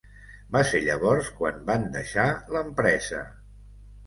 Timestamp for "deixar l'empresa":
1.97-3.23